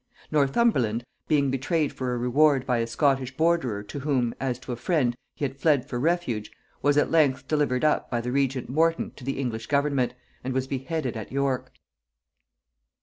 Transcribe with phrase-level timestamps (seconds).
[0.31, 4.75] Northumberland, being betrayed for a reward by a Scottish borderer to whom, as to a
[4.75, 6.49] friend, he had fled for refuge,
[6.81, 10.65] was at length delivered up by the regent Morton to the English government, and was
[10.65, 11.71] beheaded at York.